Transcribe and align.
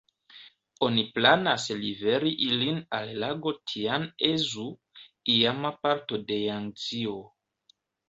Oni 0.87 1.03
planas 1.17 1.65
liveri 1.81 2.31
ilin 2.47 2.81
al 3.01 3.13
lago 3.25 3.55
Tian-e-Zhou, 3.75 4.69
iama 5.39 5.77
parto 5.87 6.23
de 6.33 6.45
Jangzio. 6.49 7.19